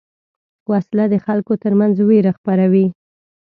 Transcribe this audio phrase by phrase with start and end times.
[0.71, 2.85] وسله د خلکو تر منځ وېره خپروي